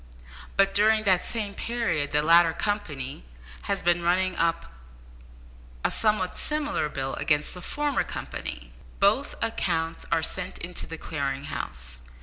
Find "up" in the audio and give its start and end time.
4.35-4.73